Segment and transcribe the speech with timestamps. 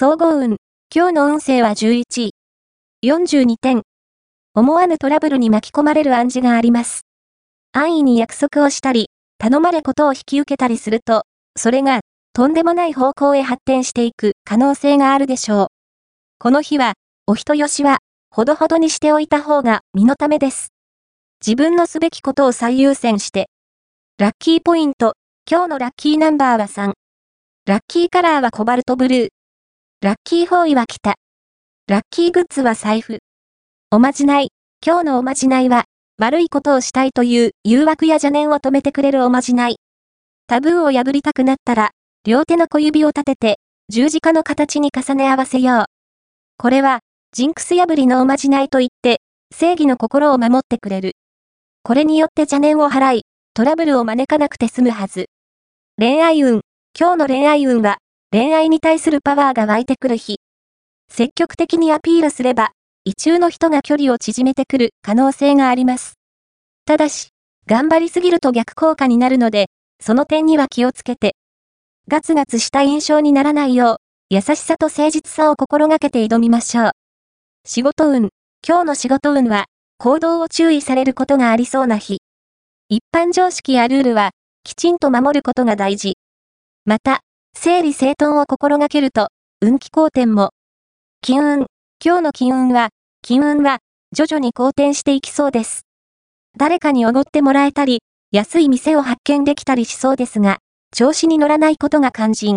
[0.00, 0.58] 総合運。
[0.94, 2.30] 今日の運勢は11位。
[3.04, 3.82] 42点。
[4.54, 7.02] 思わぬトラブルに巻き込まれる暗示があります。
[7.72, 9.08] 安易に約束をしたり、
[9.38, 11.22] 頼まれことを引き受けたりすると、
[11.56, 11.98] それが、
[12.32, 15.66] とんでもない方向へ発展していく可能性があるでしょう。
[16.38, 16.92] この日は、
[17.26, 17.98] お人よしは、
[18.30, 20.68] ほどほどにしておいた方が身のためです。
[21.44, 23.48] 自分のすべきことを最優先して。
[24.16, 25.14] ラッキーポイント。
[25.50, 26.92] 今日のラッキーナンバーは3。
[27.66, 29.37] ラッキーカラーはコバルトブルー。
[30.00, 31.16] ラッキーフォーイは北。
[31.88, 33.18] ラッキーグッズは財布。
[33.90, 34.52] おまじない。
[34.80, 35.86] 今日のおまじないは、
[36.18, 39.78] 悪いことをしたいという誘惑や邪念を止めてくれるおまじない。
[40.46, 41.90] タブーを破りたくなったら、
[42.24, 43.58] 両手の小指を立てて、
[43.88, 45.84] 十字架の形に重ね合わせよう。
[46.58, 47.00] これは、
[47.32, 49.20] ジンクス破りのおまじないと言って、
[49.52, 51.16] 正義の心を守ってくれる。
[51.82, 53.22] これによって邪念を払い、
[53.52, 55.26] トラブルを招かなくて済むはず。
[55.98, 56.60] 恋愛運。
[56.96, 57.98] 今日の恋愛運は、
[58.30, 60.36] 恋愛に対するパワーが湧いてくる日。
[61.10, 62.72] 積極的にアピールすれば、
[63.04, 66.18] 異中の人が距離を縮めてくる可能性があります。
[66.84, 67.30] ただし、
[67.66, 71.36] 頑張りすぎると逆効果になるので、その点には気をつけて。
[72.06, 73.96] ガツガツした印象にならないよう、
[74.28, 76.90] 優しさと誠実さを心がけて挑みましょう。
[77.64, 78.28] 仕事運。
[78.66, 79.64] 今日の仕事運は、
[79.96, 82.18] 行動を注意されることがありそうな日。
[82.90, 84.32] 一般常識やルールは、
[84.64, 86.18] きちんと守ることが大事。
[86.84, 87.22] また、
[87.60, 90.50] 整理整頓を心がけると、運気好転も。
[91.22, 91.66] 金運。
[92.02, 93.78] 今日の金運は、金運は、
[94.14, 95.82] 徐々に好転していきそうです。
[96.56, 100.58] 誰かにおごってもらえたり、安い店を発見できたりしそうですが、
[100.94, 102.56] 調子に乗らないことが肝心。